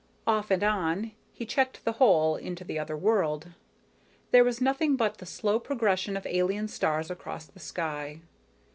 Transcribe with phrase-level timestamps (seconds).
[0.25, 3.49] Off and on, he checked the hole into the other world.
[4.31, 8.21] There was nothing but the slow progression of alien stars across the sky.